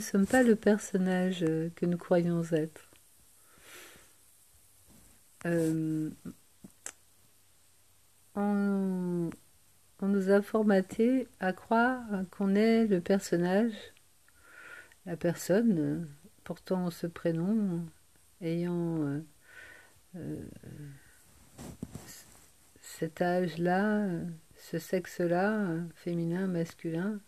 ne 0.00 0.04
sommes 0.04 0.26
pas 0.26 0.42
le 0.42 0.56
personnage 0.56 1.42
euh, 1.42 1.68
que 1.76 1.84
nous 1.84 1.98
croyons 1.98 2.42
être. 2.52 2.88
Euh, 5.46 6.10
on, 8.34 9.30
nous 10.02 10.30
a 10.30 10.40
formaté 10.40 11.28
à 11.38 11.52
croire 11.52 12.02
qu'on 12.30 12.54
est 12.54 12.86
le 12.86 13.00
personnage, 13.00 13.74
la 15.04 15.16
personne 15.16 15.78
euh, 15.78 16.04
portant 16.44 16.90
ce 16.90 17.06
prénom, 17.06 17.84
ayant 18.40 19.20
cet 22.80 23.20
âge-là, 23.20 24.08
ce 24.56 24.78
sexe-là, 24.78 25.76
féminin, 25.94 26.46
masculin, 26.46 27.20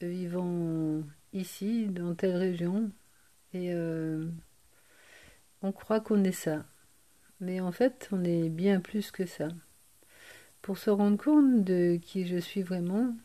vivant 0.00 1.02
ici, 1.32 1.86
dans 1.88 2.14
telle 2.14 2.36
région, 2.36 2.90
et 3.54 3.72
euh, 3.72 4.28
on 5.62 5.72
croit 5.72 6.00
qu'on 6.00 6.24
est 6.24 6.32
ça. 6.32 6.64
Mais 7.40 7.60
en 7.60 7.72
fait, 7.72 8.08
on 8.12 8.24
est 8.24 8.48
bien 8.48 8.80
plus 8.80 9.10
que 9.10 9.26
ça. 9.26 9.48
Pour 10.62 10.78
se 10.78 10.90
rendre 10.90 11.22
compte 11.22 11.64
de 11.64 11.98
qui 12.00 12.26
je 12.26 12.36
suis 12.36 12.62
vraiment, 12.62 13.16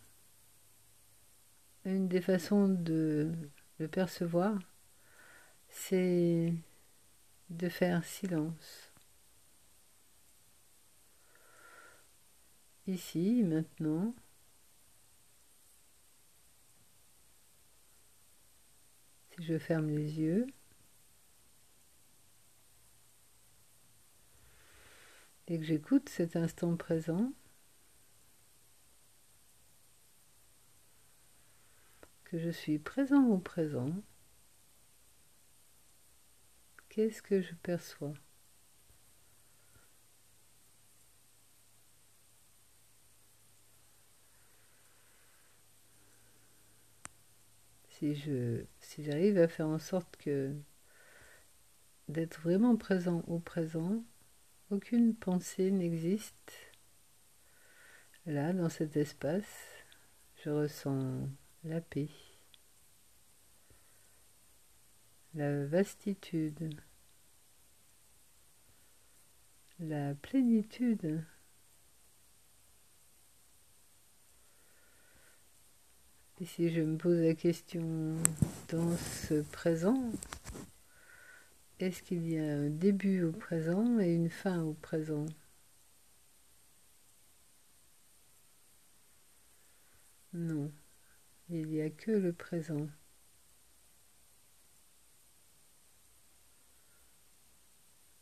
une 1.86 2.08
des 2.08 2.22
façons 2.22 2.68
de 2.68 3.32
le 3.80 3.88
percevoir, 3.88 4.58
c'est 5.70 6.54
de 7.50 7.70
faire 7.70 8.04
silence. 8.04 8.92
Ici, 12.88 13.44
maintenant, 13.44 14.14
je 19.40 19.58
ferme 19.58 19.90
les 19.90 20.20
yeux, 20.20 20.48
et 25.48 25.58
que 25.60 25.66
j'écoute 25.66 26.10
cet 26.10 26.36
instant 26.36 26.76
présent, 26.76 27.32
que 32.26 32.38
je 32.38 32.50
suis 32.50 32.80
présent 32.80 33.26
au 33.28 33.38
présent, 33.38 33.94
qu'est-ce 36.90 37.22
que 37.22 37.42
je 37.42 37.54
perçois? 37.56 38.14
Si 47.98 49.04
j'arrive 49.04 49.38
à 49.38 49.48
faire 49.48 49.68
en 49.68 49.80
sorte 49.80 50.18
que 50.18 50.54
d'être 52.08 52.42
vraiment 52.42 52.76
présent 52.76 53.24
au 53.28 53.40
présent, 53.40 54.04
aucune 54.70 55.16
pensée 55.16 55.72
n'existe. 55.72 56.54
Là, 58.26 58.54
dans 58.54 58.70
cet 58.70 58.98
espace, 58.98 59.84
je 60.44 60.50
ressens 60.50 61.30
la 61.64 61.82
paix, 61.82 62.10
la 65.34 65.66
vastitude, 65.66 66.80
la 69.80 70.14
plénitude. 70.16 71.24
Et 76.40 76.46
si 76.46 76.70
je 76.70 76.82
me 76.82 76.98
pose 76.98 77.20
la 77.20 77.34
question 77.34 78.16
dans 78.70 78.96
ce 78.96 79.42
présent, 79.42 80.12
est-ce 81.80 82.04
qu'il 82.04 82.30
y 82.30 82.38
a 82.38 82.44
un 82.44 82.70
début 82.70 83.24
au 83.24 83.32
présent 83.32 84.00
et 84.00 84.14
une 84.14 84.30
fin 84.30 84.62
au 84.62 84.74
présent? 84.74 85.26
Non, 90.34 90.72
il 91.50 91.68
n'y 91.68 91.82
a 91.82 91.90
que 91.90 92.12
le 92.12 92.34
présent. 92.34 92.88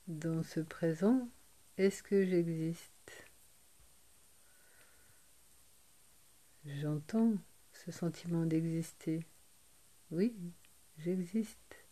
Dans 0.08 0.42
ce 0.42 0.62
présent, 0.62 1.28
est-ce 1.78 2.02
que 2.02 2.26
j'existe? 2.26 3.26
J'entends 6.64 7.34
ce 7.86 7.92
sentiment 7.92 8.46
d'exister. 8.46 9.20
Oui, 10.10 10.36
j'existe. 10.98 11.86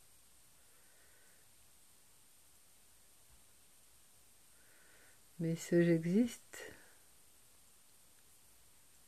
Mais 5.39 5.55
ce 5.55 5.83
j'existe 5.83 6.73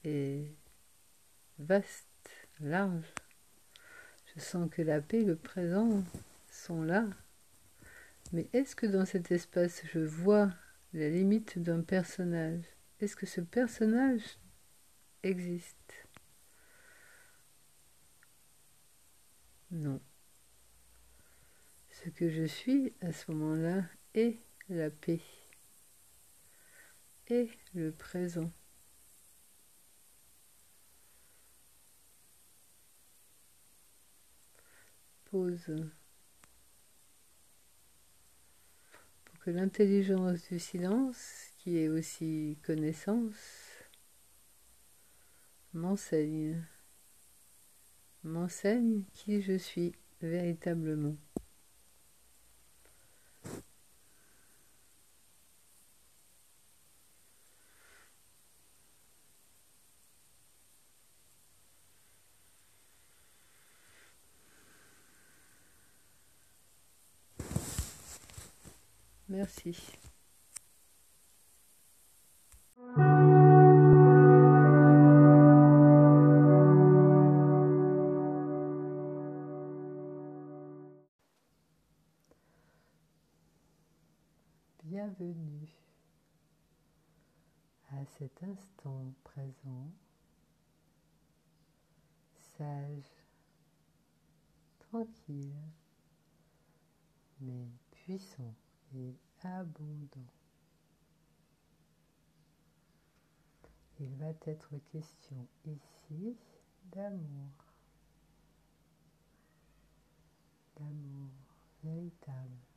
est 0.04 0.52
vaste, 1.58 2.06
large. 2.60 3.14
Je 4.36 4.42
sens 4.42 4.70
que 4.70 4.82
la 4.84 5.02
paix 5.02 5.24
le 5.24 5.36
présent 5.36 6.04
sont 6.52 6.84
là. 6.84 7.08
Mais 8.32 8.48
est-ce 8.54 8.76
que 8.76 8.86
dans 8.86 9.06
cet 9.06 9.32
espace 9.32 9.82
je 9.92 10.00
vois 10.00 10.52
la 10.94 11.10
limite 11.10 11.58
d'un 11.58 11.82
personnage? 11.82 12.64
Est-ce 13.00 13.16
que 13.16 13.26
ce 13.26 13.42
personnage 13.42 14.38
existe? 15.24 16.05
Non. 19.76 20.00
Ce 21.90 22.08
que 22.08 22.30
je 22.30 22.46
suis 22.46 22.94
à 23.02 23.12
ce 23.12 23.30
moment-là 23.34 23.84
est 24.14 24.40
la 24.70 24.90
paix 24.90 25.20
et 27.28 27.50
le 27.74 27.92
présent. 27.92 28.50
Pause. 35.26 35.92
Pour 39.26 39.40
que 39.40 39.50
l'intelligence 39.50 40.48
du 40.48 40.58
silence, 40.58 41.50
qui 41.58 41.80
est 41.80 41.90
aussi 41.90 42.58
connaissance, 42.64 43.84
m'enseigne 45.74 46.64
m'enseigne 48.28 49.04
qui 49.14 49.42
je 49.42 49.58
suis 49.58 49.94
véritablement. 50.22 51.16
Merci. 69.30 69.76
Bienvenue 85.18 85.70
à 87.92 88.06
cet 88.18 88.44
instant 88.44 89.14
présent, 89.24 89.92
sage, 92.58 93.26
tranquille, 94.80 95.56
mais 97.40 97.68
puissant 97.92 98.56
et 98.94 99.16
abondant. 99.44 100.34
Il 104.00 104.16
va 104.16 104.32
être 104.48 104.78
question 104.92 105.48
ici 105.66 106.36
d'amour, 106.92 107.52
d'amour 110.76 111.30
véritable 111.84 112.75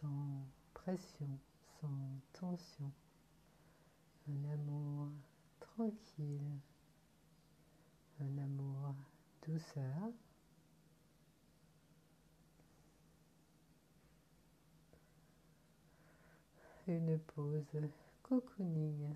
sans 0.00 0.46
pression, 0.74 1.38
sans 1.80 2.20
tension. 2.32 2.92
Un 4.28 4.52
amour 4.52 5.08
tranquille, 5.60 6.60
un 8.20 8.38
amour 8.38 8.94
douceur. 9.46 10.12
Une 16.88 17.18
pause 17.18 17.64
cocooning 18.22 19.14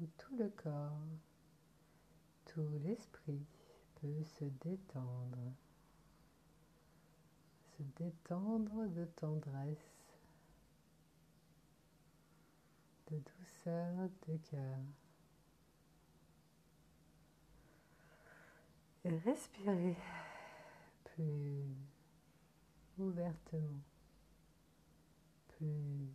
où 0.00 0.06
tout 0.16 0.36
le 0.36 0.48
corps, 0.48 1.02
tout 2.46 2.68
l'esprit 2.84 3.44
peut 4.00 4.24
se 4.38 4.44
détendre, 4.64 5.52
détendre 7.82 8.88
de 8.88 9.04
tendresse, 9.04 9.94
de 13.10 13.18
douceur 13.18 14.08
de 14.26 14.36
cœur. 14.50 14.78
Et 19.04 19.16
respirer 19.18 19.96
plus 21.04 21.64
ouvertement, 22.98 23.80
plus 25.48 26.12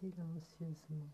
silencieusement, 0.00 1.08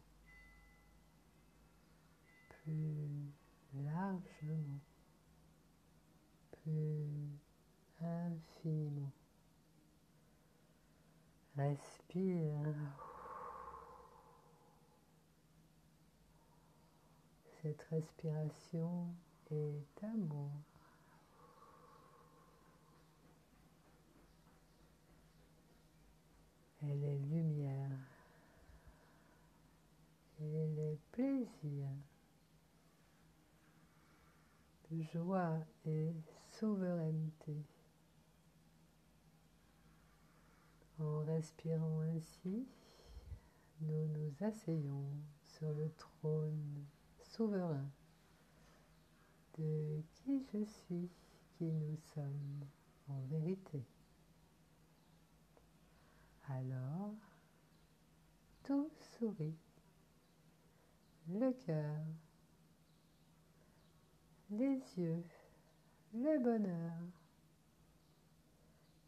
plus 2.48 3.32
largement, 3.74 4.80
plus 6.50 7.38
infiniment. 8.00 9.12
Respire. 11.56 12.74
Cette 17.62 17.82
respiration 17.90 19.14
est 19.50 20.04
amour. 20.04 20.50
Elle 26.82 27.04
est 27.04 27.18
lumière. 27.18 27.90
Elle 30.40 30.78
est 30.78 30.98
plaisir. 31.12 31.86
Joie 35.00 35.58
et 35.86 36.12
souveraineté. 36.50 37.56
En 40.98 41.24
respirant 41.24 42.00
ainsi, 42.00 42.66
nous 43.80 44.06
nous 44.08 44.32
asseyons 44.44 45.08
sur 45.44 45.72
le 45.72 45.90
trône 45.92 46.84
souverain 47.22 47.90
de 49.56 50.02
qui 50.14 50.44
je 50.52 50.62
suis, 50.64 51.10
qui 51.56 51.72
nous 51.72 51.96
sommes 52.14 52.66
en 53.08 53.20
vérité. 53.30 53.82
Alors, 56.48 57.14
tout 58.62 58.90
sourit, 59.00 59.56
le 61.28 61.52
cœur, 61.64 62.04
les 64.52 64.80
yeux, 64.96 65.24
le 66.14 66.38
bonheur, 66.38 66.92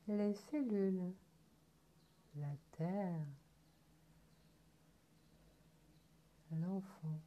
les 0.09 0.35
cellules, 0.35 1.13
la 2.37 2.57
terre, 2.73 3.27
l'enfant 6.51 7.21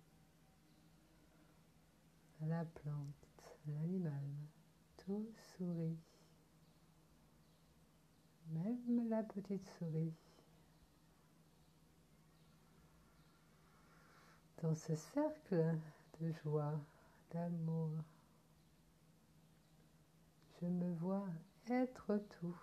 la 2.45 2.63
plante, 2.65 3.27
l'animal, 3.67 4.29
tout 4.97 5.27
sourit. 5.57 5.97
Même 8.49 9.09
la 9.09 9.23
petite 9.23 9.67
souris. 9.77 10.13
Dans 14.61 14.75
ce 14.75 14.95
cercle 14.95 15.77
de 16.19 16.31
joie, 16.43 16.79
d'amour, 17.31 17.91
je 20.61 20.65
me 20.65 20.93
vois 20.95 21.27
être 21.69 22.17
tout, 22.39 22.57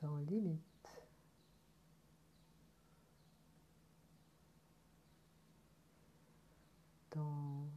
sans 0.00 0.16
limite. 0.18 0.60
dans 7.14 7.68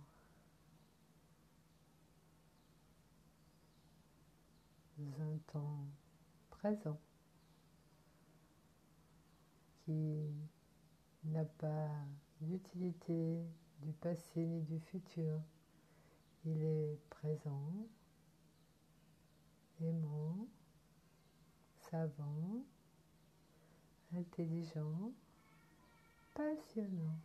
un 5.20 5.38
temps 5.52 5.86
présent 6.50 7.00
qui 9.86 10.34
n'a 11.24 11.46
pas 11.46 11.92
d'utilité 12.42 13.42
du 13.82 13.94
passé 13.94 14.46
ni 14.46 14.62
du 14.62 14.80
futur. 14.80 15.40
Il 16.46 16.64
est 16.64 17.00
présent, 17.10 17.88
aimant, 19.82 20.48
savant, 21.90 22.64
intelligent, 24.14 25.12
passionnant 26.34 27.20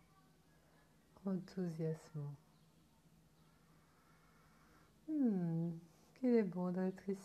enthousiasmant. 1.25 2.35
Hmm, 5.07 5.71
qu'il 6.15 6.29
est 6.29 6.43
bon 6.43 6.71
d'être 6.71 7.09
ici. 7.09 7.19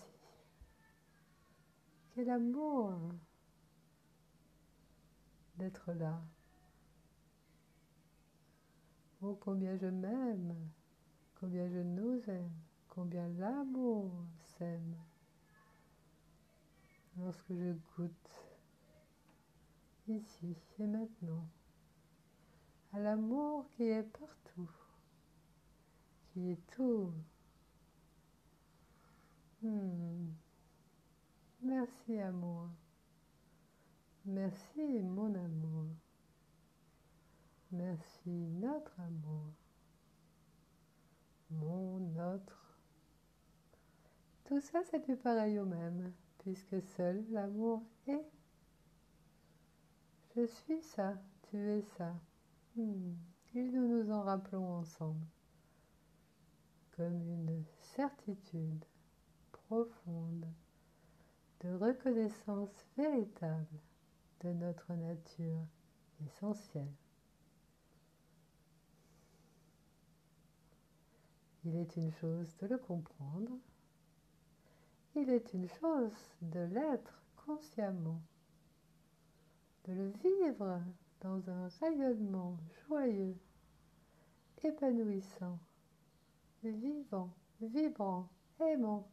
Quel 2.15 2.31
amour 2.31 2.93
d'être 5.57 5.93
là. 5.93 6.21
Oh, 9.21 9.37
combien 9.41 9.77
je 9.77 9.87
m'aime, 9.87 10.55
combien 11.41 11.69
je 11.69 11.79
nous 11.79 12.21
aime, 12.29 12.53
combien 12.89 13.29
l'amour 13.29 14.13
s'aime. 14.39 14.95
Lorsque 17.17 17.53
je 17.53 17.73
goûte 17.97 18.31
ici 20.07 20.57
et 20.79 20.87
maintenant 20.87 21.49
à 22.93 23.01
l'amour 23.01 23.67
qui 23.71 23.85
est 23.85 24.05
partout, 24.05 24.71
qui 26.29 26.51
est 26.53 26.67
tout. 26.75 27.13
Hmm. 29.63 30.29
Merci 31.61 32.21
amour. 32.21 32.69
Merci 34.25 35.03
mon 35.03 35.35
amour. 35.35 35.87
Merci 37.71 38.31
notre 38.31 38.99
amour. 39.01 39.53
Mon, 41.51 41.99
notre. 41.99 42.79
Tout 44.45 44.61
ça, 44.61 44.81
c'est 44.91 45.07
du 45.07 45.17
pareil 45.17 45.59
au 45.59 45.67
même, 45.67 46.13
puisque 46.39 46.81
seul 46.97 47.23
l'amour 47.31 47.83
est. 48.07 48.25
Je 50.35 50.47
suis 50.47 50.81
ça, 50.81 51.15
tu 51.51 51.59
es 51.59 51.83
ça. 51.99 52.15
Hmm. 52.77 53.15
Et 53.55 53.63
nous 53.63 53.87
nous 53.87 54.11
en 54.13 54.23
rappelons 54.23 54.77
ensemble 54.77 55.27
comme 56.97 57.23
une 57.29 57.65
certitude 57.97 58.85
profonde 59.53 60.47
de 61.61 61.75
reconnaissance 61.75 62.71
véritable 62.97 63.79
de 64.41 64.53
notre 64.53 64.93
nature 64.95 65.67
essentielle. 66.27 66.93
Il 71.65 71.77
est 71.77 71.97
une 71.97 72.13
chose 72.13 72.57
de 72.61 72.67
le 72.67 72.79
comprendre, 72.79 73.59
il 75.17 75.29
est 75.31 75.53
une 75.53 75.69
chose 75.69 76.37
de 76.43 76.61
l'être 76.61 77.23
consciemment, 77.45 78.21
de 79.87 79.93
le 79.93 80.13
vivre 80.23 80.81
dans 81.21 81.51
un 81.51 81.69
rayonnement 81.81 82.57
joyeux, 82.87 83.37
épanouissant, 84.63 85.59
vivant, 86.63 87.35
vibrant, 87.61 88.29
aimant. 88.61 89.09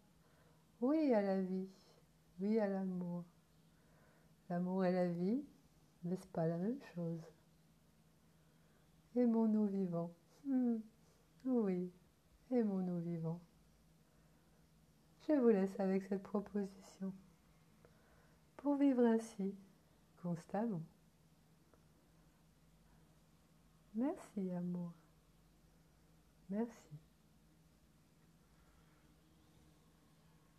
Oui 0.81 1.13
à 1.13 1.21
la 1.21 1.41
vie, 1.41 1.67
oui 2.39 2.59
à 2.59 2.67
l'amour. 2.67 3.23
L'amour 4.49 4.85
et 4.85 4.91
la 4.91 5.07
vie, 5.07 5.43
n'est-ce 6.03 6.27
pas 6.27 6.45
la 6.45 6.57
même 6.57 6.81
chose? 6.93 7.21
Aimons-nous 9.15 9.65
vivants? 9.67 10.11
Hmm. 10.45 10.77
Oui, 11.45 11.91
aimons-nous 12.51 12.99
vivants. 12.99 13.39
Je 15.27 15.33
vous 15.33 15.49
laisse 15.49 15.79
avec 15.79 16.03
cette 16.03 16.21
proposition 16.21 17.11
pour 18.57 18.75
vivre 18.75 19.03
ainsi 19.03 19.55
constamment. 20.21 20.83
Merci, 23.95 24.51
amour. 24.51 24.91
Merci. 26.49 27.04